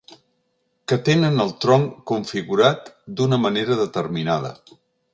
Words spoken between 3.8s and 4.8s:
determinada.